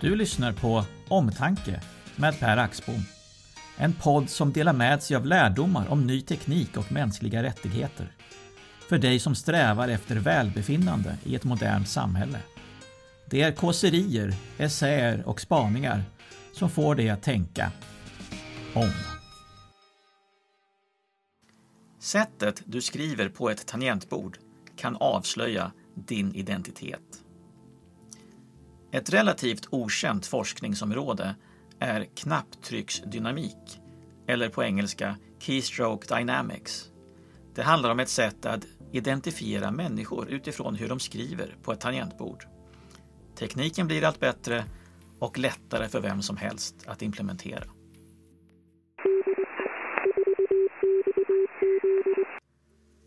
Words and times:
Du 0.00 0.16
lyssnar 0.16 0.52
på 0.52 0.84
Omtanke 1.08 1.80
med 2.16 2.40
Per 2.40 2.56
Axbom. 2.56 3.02
En 3.76 3.92
podd 3.92 4.30
som 4.30 4.52
delar 4.52 4.72
med 4.72 5.02
sig 5.02 5.16
av 5.16 5.26
lärdomar 5.26 5.88
om 5.88 6.06
ny 6.06 6.20
teknik 6.20 6.76
och 6.76 6.92
mänskliga 6.92 7.42
rättigheter. 7.42 8.12
För 8.88 8.98
dig 8.98 9.18
som 9.18 9.34
strävar 9.34 9.88
efter 9.88 10.16
välbefinnande 10.16 11.18
i 11.24 11.34
ett 11.34 11.44
modernt 11.44 11.88
samhälle. 11.88 12.38
Det 13.30 13.42
är 13.42 13.52
kåserier, 13.52 14.34
essäer 14.58 15.22
och 15.28 15.40
spaningar 15.40 16.04
som 16.52 16.70
får 16.70 16.94
dig 16.94 17.10
att 17.10 17.22
tänka 17.22 17.72
om. 18.74 18.92
Sättet 22.00 22.62
du 22.64 22.82
skriver 22.82 23.28
på 23.28 23.50
ett 23.50 23.66
tangentbord 23.66 24.38
kan 24.76 24.96
avslöja 24.96 25.72
din 25.94 26.34
identitet. 26.34 27.27
Ett 28.92 29.10
relativt 29.14 29.68
okänt 29.70 30.26
forskningsområde 30.26 31.34
är 31.78 32.06
knapptrycksdynamik, 32.14 33.80
eller 34.26 34.48
på 34.48 34.64
engelska 34.64 35.16
Keystroke 35.38 36.16
Dynamics. 36.16 36.90
Det 37.54 37.62
handlar 37.62 37.90
om 37.90 38.00
ett 38.00 38.08
sätt 38.08 38.46
att 38.46 38.64
identifiera 38.92 39.70
människor 39.70 40.28
utifrån 40.28 40.74
hur 40.74 40.88
de 40.88 41.00
skriver 41.00 41.56
på 41.62 41.72
ett 41.72 41.80
tangentbord. 41.80 42.44
Tekniken 43.34 43.86
blir 43.86 44.04
allt 44.04 44.20
bättre 44.20 44.64
och 45.18 45.38
lättare 45.38 45.88
för 45.88 46.00
vem 46.00 46.22
som 46.22 46.36
helst 46.36 46.74
att 46.86 47.02
implementera. 47.02 47.64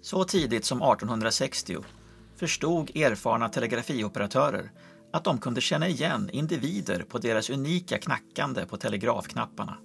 Så 0.02 0.24
tidigt 0.24 0.66
som 0.66 0.78
1860 0.78 1.78
förstod 2.36 2.96
erfarna 2.96 3.50
telegrafioperatörer 3.50 4.72
att 5.12 5.24
de 5.24 5.38
kunde 5.38 5.62
känna 5.62 5.88
igen 5.88 6.30
individer 6.34 7.04
på 7.04 7.18
deras 7.18 7.50
unika 7.50 7.98
knackande 7.98 8.66
på 8.66 8.78
telegrafknapparna. 8.78 9.78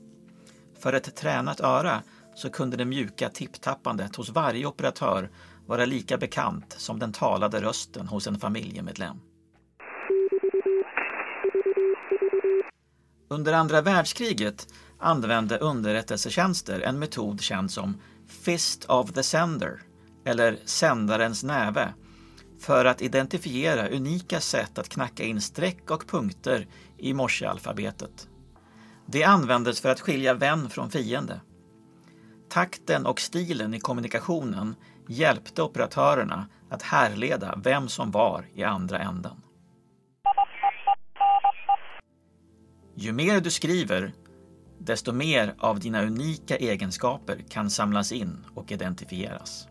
För 0.78 0.92
ett 0.92 1.16
tränat 1.16 1.60
öra 1.60 2.02
så 2.34 2.50
kunde 2.50 2.76
det 2.76 2.84
mjuka 2.84 3.28
tipptappandet 3.28 4.16
hos 4.16 4.30
varje 4.30 4.66
operatör 4.66 5.30
vara 5.66 5.84
lika 5.84 6.18
bekant 6.18 6.74
som 6.78 6.98
den 6.98 7.12
talade 7.12 7.60
rösten 7.60 8.08
hos 8.08 8.26
en 8.26 8.38
familjemedlem. 8.38 9.16
Under 13.28 13.52
andra 13.52 13.80
världskriget 13.80 14.68
använde 14.98 15.58
underrättelsetjänster 15.58 16.80
en 16.80 16.98
metod 16.98 17.40
känd 17.40 17.70
som 17.70 18.00
Fist 18.28 18.84
of 18.84 19.12
the 19.12 19.22
Sender, 19.22 19.80
eller 20.24 20.58
sändarens 20.64 21.44
näve, 21.44 21.94
för 22.60 22.84
att 22.84 23.02
identifiera 23.02 23.88
unika 23.88 24.40
sätt 24.40 24.78
att 24.78 24.88
knacka 24.88 25.24
in 25.24 25.40
streck 25.40 25.90
och 25.90 26.06
punkter 26.06 26.66
i 26.98 27.14
morsealfabetet. 27.14 28.28
Det 29.06 29.24
användes 29.24 29.80
för 29.80 29.88
att 29.88 30.00
skilja 30.00 30.34
vän 30.34 30.70
från 30.70 30.90
fiende. 30.90 31.40
Takten 32.48 33.06
och 33.06 33.20
stilen 33.20 33.74
i 33.74 33.80
kommunikationen 33.80 34.74
hjälpte 35.08 35.62
operatörerna 35.62 36.46
att 36.70 36.82
härleda 36.82 37.60
vem 37.64 37.88
som 37.88 38.10
var 38.10 38.46
i 38.54 38.64
andra 38.64 38.98
änden. 38.98 39.42
Ju 42.94 43.12
mer 43.12 43.40
du 43.40 43.50
skriver, 43.50 44.12
desto 44.78 45.12
mer 45.12 45.54
av 45.58 45.80
dina 45.80 46.02
unika 46.02 46.56
egenskaper 46.56 47.44
kan 47.48 47.70
samlas 47.70 48.12
in 48.12 48.44
och 48.54 48.72
identifieras. 48.72 49.68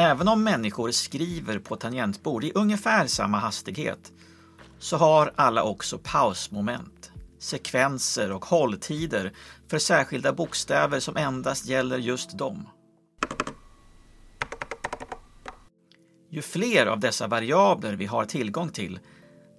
Även 0.00 0.28
om 0.28 0.44
människor 0.44 0.90
skriver 0.90 1.58
på 1.58 1.76
tangentbord 1.76 2.44
i 2.44 2.52
ungefär 2.54 3.06
samma 3.06 3.38
hastighet 3.38 4.12
så 4.78 4.96
har 4.96 5.32
alla 5.36 5.62
också 5.62 5.98
pausmoment, 5.98 7.12
sekvenser 7.38 8.32
och 8.32 8.44
hålltider 8.44 9.32
för 9.68 9.78
särskilda 9.78 10.32
bokstäver 10.32 11.00
som 11.00 11.16
endast 11.16 11.66
gäller 11.66 11.98
just 11.98 12.38
dem. 12.38 12.68
Ju 16.30 16.42
fler 16.42 16.86
av 16.86 17.00
dessa 17.00 17.26
variabler 17.26 17.92
vi 17.92 18.06
har 18.06 18.24
tillgång 18.24 18.68
till, 18.68 18.98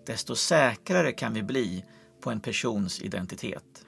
desto 0.05 0.35
säkrare 0.35 1.11
kan 1.11 1.33
vi 1.33 1.43
bli 1.43 1.85
på 2.21 2.31
en 2.31 2.39
persons 2.39 3.01
identitet. 3.01 3.85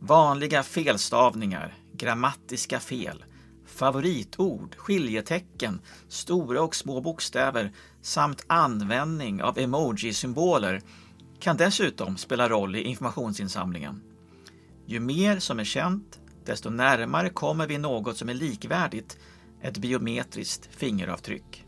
Vanliga 0.00 0.62
felstavningar, 0.62 1.74
grammatiska 1.92 2.80
fel, 2.80 3.24
favoritord, 3.66 4.74
skiljetecken, 4.76 5.80
stora 6.08 6.62
och 6.62 6.76
små 6.76 7.00
bokstäver 7.00 7.72
samt 8.02 8.44
användning 8.46 9.42
av 9.42 9.58
emoji-symboler 9.58 10.82
kan 11.38 11.56
dessutom 11.56 12.16
spela 12.16 12.48
roll 12.48 12.76
i 12.76 12.82
informationsinsamlingen. 12.82 14.02
Ju 14.86 15.00
mer 15.00 15.38
som 15.38 15.58
är 15.60 15.64
känt, 15.64 16.20
desto 16.44 16.70
närmare 16.70 17.30
kommer 17.30 17.66
vi 17.66 17.78
något 17.78 18.16
som 18.16 18.28
är 18.28 18.34
likvärdigt 18.34 19.18
ett 19.62 19.78
biometriskt 19.78 20.68
fingeravtryck. 20.76 21.65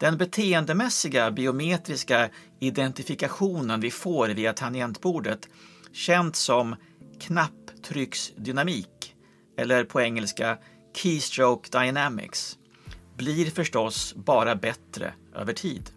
Den 0.00 0.16
beteendemässiga 0.16 1.30
biometriska 1.30 2.28
identifikationen 2.60 3.80
vi 3.80 3.90
får 3.90 4.28
via 4.28 4.52
tangentbordet, 4.52 5.48
känt 5.92 6.36
som 6.36 6.76
knapptrycksdynamik, 7.20 9.14
eller 9.58 9.84
på 9.84 10.00
engelska 10.00 10.58
keystroke 10.96 11.78
dynamics, 11.78 12.58
blir 13.16 13.50
förstås 13.50 14.14
bara 14.14 14.56
bättre 14.56 15.14
över 15.34 15.52
tid. 15.52 15.90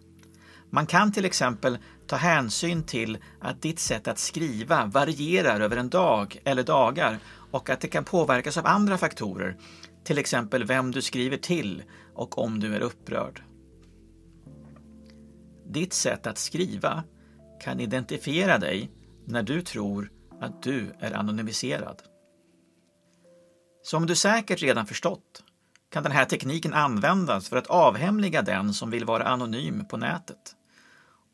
Man 0.70 0.86
kan 0.86 1.12
till 1.12 1.24
exempel 1.24 1.78
ta 2.06 2.16
hänsyn 2.16 2.82
till 2.82 3.18
att 3.40 3.62
ditt 3.62 3.78
sätt 3.78 4.08
att 4.08 4.18
skriva 4.18 4.86
varierar 4.86 5.60
över 5.60 5.76
en 5.76 5.88
dag 5.88 6.38
eller 6.44 6.62
dagar 6.62 7.18
och 7.50 7.70
att 7.70 7.80
det 7.80 7.88
kan 7.88 8.04
påverkas 8.04 8.56
av 8.56 8.66
andra 8.66 8.98
faktorer, 8.98 9.56
till 10.04 10.18
exempel 10.18 10.64
vem 10.64 10.90
du 10.90 11.02
skriver 11.02 11.36
till 11.36 11.82
och 12.14 12.38
om 12.38 12.60
du 12.60 12.74
är 12.74 12.80
upprörd. 12.80 13.42
Ditt 15.74 15.92
sätt 15.92 16.26
att 16.26 16.38
skriva 16.38 17.04
kan 17.60 17.80
identifiera 17.80 18.58
dig 18.58 18.90
när 19.26 19.42
du 19.42 19.62
tror 19.62 20.12
att 20.40 20.62
du 20.62 20.94
är 21.00 21.12
anonymiserad. 21.12 22.02
Som 23.82 24.06
du 24.06 24.14
säkert 24.16 24.62
redan 24.62 24.86
förstått 24.86 25.44
kan 25.90 26.02
den 26.02 26.12
här 26.12 26.24
tekniken 26.24 26.74
användas 26.74 27.48
för 27.48 27.56
att 27.56 27.66
avhemliga 27.66 28.42
den 28.42 28.74
som 28.74 28.90
vill 28.90 29.04
vara 29.04 29.24
anonym 29.24 29.84
på 29.88 29.96
nätet. 29.96 30.56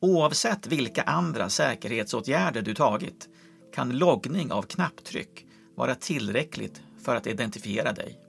Oavsett 0.00 0.66
vilka 0.66 1.02
andra 1.02 1.48
säkerhetsåtgärder 1.48 2.62
du 2.62 2.74
tagit 2.74 3.28
kan 3.74 3.98
loggning 3.98 4.52
av 4.52 4.62
knapptryck 4.62 5.46
vara 5.76 5.94
tillräckligt 5.94 6.82
för 7.04 7.16
att 7.16 7.26
identifiera 7.26 7.92
dig. 7.92 8.20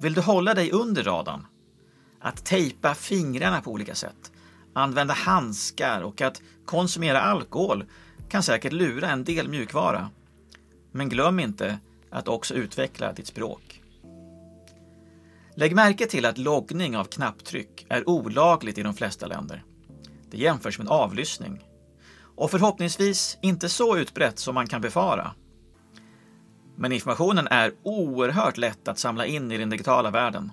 Vill 0.00 0.14
du 0.14 0.20
hålla 0.20 0.54
dig 0.54 0.70
under 0.70 1.02
radarn 1.02 1.46
att 2.24 2.44
tejpa 2.44 2.94
fingrarna 2.94 3.60
på 3.60 3.70
olika 3.70 3.94
sätt, 3.94 4.32
använda 4.72 5.14
handskar 5.14 6.00
och 6.00 6.20
att 6.20 6.42
konsumera 6.64 7.20
alkohol 7.20 7.84
kan 8.28 8.42
säkert 8.42 8.72
lura 8.72 9.10
en 9.10 9.24
del 9.24 9.48
mjukvara. 9.48 10.10
Men 10.92 11.08
glöm 11.08 11.40
inte 11.40 11.78
att 12.10 12.28
också 12.28 12.54
utveckla 12.54 13.12
ditt 13.12 13.26
språk. 13.26 13.82
Lägg 15.54 15.74
märke 15.74 16.06
till 16.06 16.26
att 16.26 16.38
loggning 16.38 16.96
av 16.96 17.04
knapptryck 17.04 17.86
är 17.88 18.08
olagligt 18.08 18.78
i 18.78 18.82
de 18.82 18.94
flesta 18.94 19.26
länder. 19.26 19.64
Det 20.30 20.38
jämförs 20.38 20.78
med 20.78 20.88
avlyssning. 20.88 21.64
Och 22.36 22.50
förhoppningsvis 22.50 23.38
inte 23.42 23.68
så 23.68 23.96
utbrett 23.96 24.38
som 24.38 24.54
man 24.54 24.66
kan 24.66 24.80
befara. 24.80 25.34
Men 26.76 26.92
informationen 26.92 27.46
är 27.46 27.72
oerhört 27.82 28.56
lätt 28.56 28.88
att 28.88 28.98
samla 28.98 29.26
in 29.26 29.52
i 29.52 29.58
den 29.58 29.70
digitala 29.70 30.10
världen 30.10 30.52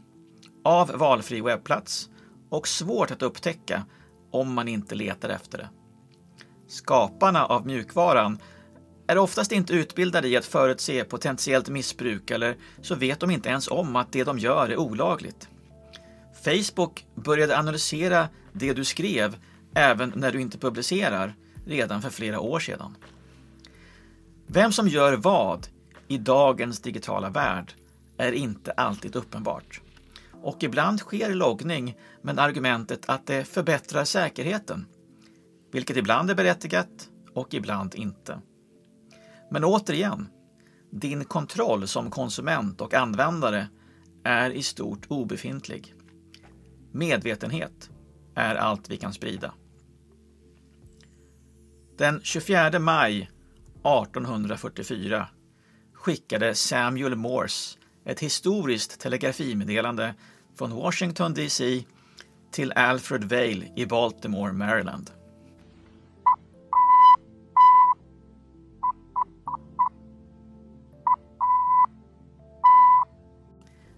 av 0.64 0.92
valfri 0.92 1.42
webbplats 1.42 2.10
och 2.50 2.68
svårt 2.68 3.12
att 3.12 3.22
upptäcka 3.22 3.86
om 4.32 4.54
man 4.54 4.68
inte 4.68 4.96
letar 4.96 5.30
efter 5.30 5.58
det. 5.58 5.70
Skaparna 6.68 7.46
av 7.46 7.66
mjukvaran 7.66 8.40
är 9.08 9.18
oftast 9.18 9.52
inte 9.52 9.74
utbildade 9.74 10.28
i 10.28 10.38
att 10.38 10.46
förutse 10.46 11.04
potentiellt 11.04 11.70
missbruk 11.70 12.32
eller 12.32 12.58
så 12.82 12.96
vet 12.96 13.20
de 13.20 13.32
inte 13.32 13.50
ens 13.50 13.68
om 13.68 13.96
att 13.96 14.12
det 14.12 14.24
de 14.24 14.40
gör 14.40 14.70
är 14.70 14.80
olagligt. 14.80 15.50
Facebook 16.44 17.06
började 17.16 17.58
analysera 17.58 18.30
det 18.54 18.74
du 18.74 18.86
skrev 18.86 19.38
även 19.76 20.14
när 20.16 20.32
du 20.32 20.42
inte 20.42 20.58
publicerar 20.58 21.36
redan 21.66 22.02
för 22.02 22.10
flera 22.10 22.40
år 22.40 22.60
sedan. 22.60 22.96
Vem 24.48 24.72
som 24.72 24.88
gör 24.88 25.14
vad 25.14 25.68
i 26.08 26.18
dagens 26.18 26.80
digitala 26.80 27.30
värld 27.30 27.74
är 28.18 28.32
inte 28.32 28.72
alltid 28.72 29.16
uppenbart 29.16 29.82
och 30.44 30.64
ibland 30.64 31.00
sker 31.00 31.34
loggning 31.34 31.98
med 32.22 32.40
argumentet 32.40 33.10
att 33.10 33.28
det 33.28 33.46
förbättrar 33.46 34.04
säkerheten, 34.04 34.86
vilket 35.72 35.98
ibland 35.98 36.32
är 36.32 36.36
berättigat 36.36 37.10
och 37.34 37.54
ibland 37.54 37.96
inte. 37.96 38.42
Men 39.52 39.64
återigen, 39.64 40.30
din 40.92 41.26
kontroll 41.26 41.88
som 41.88 42.12
konsument 42.12 42.82
och 42.82 42.94
användare 42.94 43.68
är 44.24 44.50
i 44.50 44.64
stort 44.64 45.06
obefintlig. 45.08 45.96
Medvetenhet 46.92 47.90
är 48.36 48.56
allt 48.56 48.90
vi 48.90 48.98
kan 48.98 49.14
sprida. 49.14 49.54
Den 51.98 52.22
24 52.24 52.80
maj 52.80 53.30
1844 53.84 55.28
skickade 55.94 56.56
Samuel 56.56 57.16
Morse 57.16 57.81
ett 58.06 58.20
historiskt 58.20 59.00
telegrafimeddelande 59.00 60.14
från 60.56 60.72
Washington 60.72 61.34
DC 61.34 61.84
till 62.52 62.72
Alfred 62.72 63.24
Vail 63.24 63.72
i 63.76 63.86
Baltimore, 63.86 64.54
Maryland. 64.54 65.12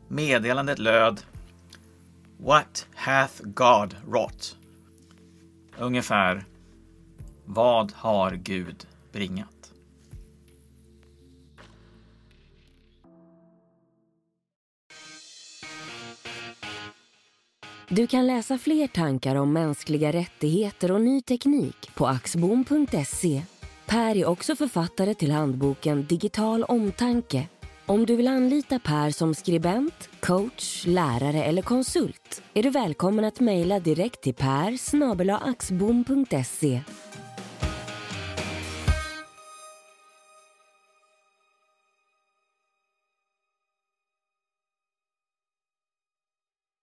Meddelandet 0.08 0.80
löd 0.80 1.22
What 2.38 2.88
hath 2.96 3.44
God 3.44 3.96
wrought? 4.08 4.58
Ungefär 5.78 6.46
Vad 7.46 7.92
har 7.92 8.32
Gud 8.32 8.88
bringat? 9.12 9.63
Du 17.96 18.08
kan 18.08 18.28
läsa 18.28 18.58
fler 18.58 18.88
tankar 18.88 19.36
om 19.36 19.54
mänskliga 19.54 20.12
rättigheter 20.12 20.92
och 20.92 21.02
ny 21.02 21.22
teknik 21.22 21.96
på 21.96 22.08
axbom.se. 22.08 23.44
Per 23.86 24.18
är 24.18 24.26
också 24.26 24.56
författare 24.56 25.14
till 25.14 25.32
handboken 25.32 26.06
Digital 26.06 26.64
omtanke. 26.64 27.48
Om 27.86 28.06
du 28.06 28.16
vill 28.16 28.28
anlita 28.28 28.80
Per 28.80 29.12
som 29.12 29.36
skribent, 29.36 30.10
coach, 30.20 30.86
lärare 30.86 31.44
eller 31.44 31.62
konsult 31.62 32.42
är 32.54 32.64
du 32.64 32.70
välkommen 32.70 33.26
att 33.26 33.40
mejla 33.40 33.80
direkt 33.80 34.22
till 34.22 34.36
per 34.36 34.78
axbom.se. 35.50 36.82